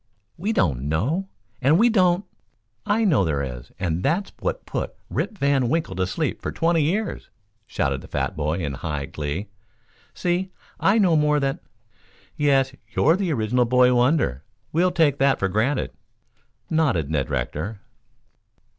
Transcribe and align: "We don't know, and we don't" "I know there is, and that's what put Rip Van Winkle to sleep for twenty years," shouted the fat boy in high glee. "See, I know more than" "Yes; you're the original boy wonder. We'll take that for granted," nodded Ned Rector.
"We 0.35 0.51
don't 0.51 0.89
know, 0.89 1.29
and 1.61 1.77
we 1.77 1.87
don't" 1.87 2.25
"I 2.97 3.05
know 3.05 3.23
there 3.23 3.43
is, 3.43 3.71
and 3.77 4.01
that's 4.01 4.31
what 4.39 4.65
put 4.65 4.95
Rip 5.11 5.37
Van 5.37 5.69
Winkle 5.69 5.95
to 5.97 6.07
sleep 6.07 6.41
for 6.41 6.51
twenty 6.51 6.81
years," 6.81 7.29
shouted 7.67 8.01
the 8.01 8.07
fat 8.07 8.35
boy 8.35 8.57
in 8.61 8.73
high 8.73 9.05
glee. 9.05 9.49
"See, 10.15 10.49
I 10.79 10.97
know 10.97 11.15
more 11.15 11.39
than" 11.39 11.59
"Yes; 12.35 12.73
you're 12.95 13.15
the 13.15 13.31
original 13.31 13.65
boy 13.65 13.93
wonder. 13.93 14.43
We'll 14.73 14.89
take 14.89 15.19
that 15.19 15.37
for 15.37 15.49
granted," 15.49 15.91
nodded 16.67 17.11
Ned 17.11 17.29
Rector. 17.29 17.81